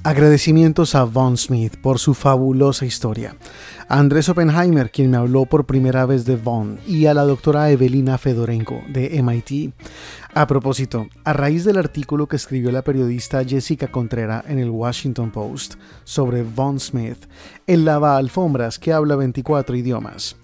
Agradecimientos 0.06 0.94
a 0.94 1.02
Von 1.02 1.36
Smith 1.36 1.78
por 1.82 1.98
su 1.98 2.14
fabulosa 2.14 2.86
historia, 2.86 3.34
a 3.88 3.98
Andrés 3.98 4.28
Oppenheimer, 4.28 4.88
quien 4.92 5.10
me 5.10 5.16
habló 5.16 5.46
por 5.46 5.66
primera 5.66 6.06
vez 6.06 6.24
de 6.24 6.36
Von, 6.36 6.78
y 6.86 7.06
a 7.06 7.12
la 7.12 7.24
doctora 7.24 7.72
Evelina 7.72 8.16
Fedorenko, 8.16 8.82
de 8.88 9.20
MIT. 9.20 9.74
A 10.32 10.46
propósito, 10.46 11.08
a 11.24 11.32
raíz 11.32 11.64
del 11.64 11.76
artículo 11.76 12.28
que 12.28 12.36
escribió 12.36 12.70
la 12.70 12.82
periodista 12.82 13.42
Jessica 13.42 13.88
Contrera 13.88 14.44
en 14.46 14.60
el 14.60 14.70
Washington 14.70 15.32
Post 15.32 15.74
sobre 16.04 16.44
Von 16.44 16.78
Smith, 16.78 17.26
el 17.66 17.84
lava 17.84 18.16
alfombras 18.16 18.78
que 18.78 18.92
habla 18.92 19.16
24 19.16 19.74
idiomas, 19.74 20.36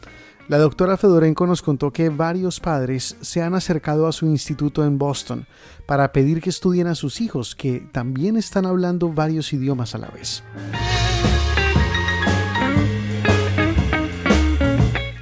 la 0.49 0.59
doctora 0.59 0.97
Fedorenko 0.97 1.47
nos 1.47 1.63
contó 1.63 1.93
que 1.93 2.09
varios 2.09 2.61
padres 2.61 3.17
se 3.21 3.43
han 3.43 3.55
acercado 3.55 4.07
a 4.07 4.13
su 4.13 4.27
instituto 4.27 4.85
en 4.85 4.99
Boston 4.99 5.47
para 5.87 6.13
pedir 6.13 6.41
que 6.41 6.51
estudien 6.51 6.87
a 6.87 6.95
sus 6.95 7.21
hijos, 7.21 7.55
que 7.55 7.87
también 7.93 8.37
están 8.37 8.67
hablando 8.67 9.09
varios 9.09 9.53
idiomas 9.53 9.95
a 9.95 9.99
la 9.99 10.09
vez. 10.09 10.43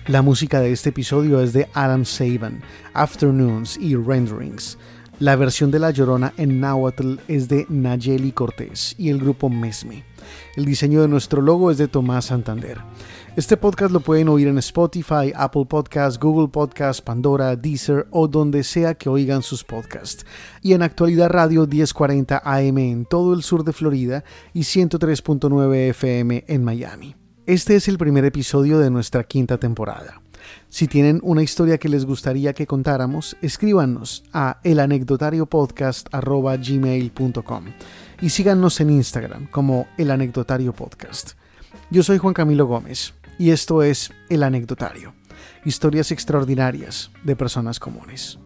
La 0.06 0.22
música 0.22 0.60
de 0.60 0.72
este 0.72 0.88
episodio 0.88 1.40
es 1.40 1.52
de 1.52 1.68
Adam 1.72 2.04
Saban, 2.04 2.62
Afternoons 2.94 3.76
y 3.76 3.94
Renderings. 3.94 4.76
La 5.20 5.36
versión 5.36 5.70
de 5.70 5.78
La 5.78 5.90
Llorona 5.90 6.32
en 6.36 6.60
Nahuatl 6.60 7.18
es 7.28 7.46
de 7.46 7.66
Nayeli 7.68 8.32
Cortés 8.32 8.96
y 8.98 9.10
el 9.10 9.20
grupo 9.20 9.48
Mesme. 9.48 10.02
El 10.56 10.64
diseño 10.64 11.02
de 11.02 11.08
nuestro 11.08 11.42
logo 11.42 11.70
es 11.70 11.78
de 11.78 11.88
Tomás 11.88 12.24
Santander. 12.24 12.78
Este 13.36 13.56
podcast 13.56 13.92
lo 13.92 14.00
pueden 14.00 14.28
oír 14.28 14.48
en 14.48 14.58
Spotify, 14.58 15.32
Apple 15.36 15.66
Podcasts, 15.66 16.18
Google 16.18 16.48
Podcasts, 16.48 17.00
Pandora, 17.00 17.54
Deezer 17.54 18.08
o 18.10 18.26
donde 18.26 18.64
sea 18.64 18.94
que 18.94 19.08
oigan 19.08 19.42
sus 19.42 19.62
podcasts. 19.62 20.26
Y 20.62 20.72
en 20.72 20.82
Actualidad 20.82 21.30
Radio 21.30 21.64
1040 21.64 22.42
AM 22.44 22.78
en 22.78 23.04
todo 23.04 23.32
el 23.32 23.44
sur 23.44 23.62
de 23.62 23.72
Florida 23.72 24.24
y 24.52 24.62
103.9 24.62 25.90
FM 25.90 26.44
en 26.48 26.64
Miami. 26.64 27.14
Este 27.46 27.76
es 27.76 27.86
el 27.86 27.98
primer 27.98 28.24
episodio 28.24 28.80
de 28.80 28.90
nuestra 28.90 29.22
quinta 29.22 29.58
temporada. 29.58 30.20
Si 30.68 30.88
tienen 30.88 31.20
una 31.22 31.44
historia 31.44 31.78
que 31.78 31.88
les 31.88 32.04
gustaría 32.04 32.52
que 32.52 32.66
contáramos, 32.66 33.36
escríbanos 33.42 34.24
a 34.32 34.58
elanecdotariopodcast.gmail.com 34.64 37.64
y 38.22 38.30
síganos 38.30 38.80
en 38.80 38.90
Instagram 38.90 39.46
como 39.46 39.86
El 39.96 40.10
Anecdotario 40.10 40.72
Podcast. 40.72 41.34
Yo 41.90 42.02
soy 42.02 42.18
Juan 42.18 42.34
Camilo 42.34 42.66
Gómez 42.66 43.14
y 43.40 43.52
esto 43.52 43.82
es 43.82 44.12
El 44.28 44.42
Anecdotario, 44.42 45.14
historias 45.64 46.12
extraordinarias 46.12 47.10
de 47.24 47.36
personas 47.36 47.80
comunes. 47.80 48.38